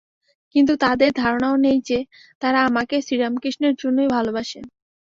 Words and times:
কিন্তু 0.55 0.73
তাদের 0.83 1.09
ধারণাও 1.13 1.55
নেই 1.65 1.77
যে, 1.89 1.99
তারা 2.41 2.59
আমাকে 2.69 2.95
শ্রীরামকৃষ্ণেরই 3.05 3.79
জন্য 3.81 3.97
ভালবাসে। 4.09 4.59